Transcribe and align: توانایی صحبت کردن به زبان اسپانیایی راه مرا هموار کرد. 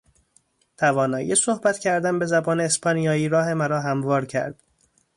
توانایی 0.77 1.35
صحبت 1.35 1.79
کردن 1.79 2.19
به 2.19 2.25
زبان 2.25 2.59
اسپانیایی 2.59 3.29
راه 3.29 3.53
مرا 3.53 3.81
هموار 3.81 4.25
کرد. 4.25 4.63